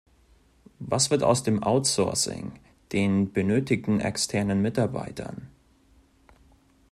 [0.79, 2.53] Was wird aus dem outsourcing,
[2.91, 5.51] den benötigten externen Mitarbeitern?